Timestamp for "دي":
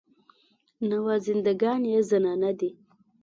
2.59-2.71